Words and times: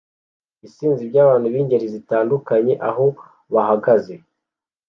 Isinzi 0.67 1.01
ryabantu 1.09 1.47
bingeri 1.53 1.85
zitandukanye 1.93 2.73
aho 2.89 3.05
bahagaze 3.53 4.13